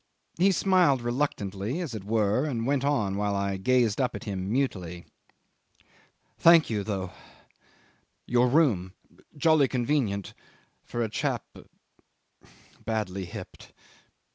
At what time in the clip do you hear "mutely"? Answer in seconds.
4.51-5.05